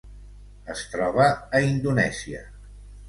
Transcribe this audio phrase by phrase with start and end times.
[0.75, 1.27] Es troba
[1.59, 2.43] a Indonèsia.